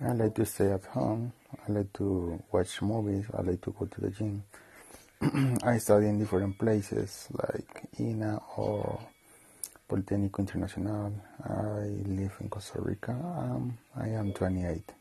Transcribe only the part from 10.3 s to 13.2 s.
Internacional. I live in Costa Rica.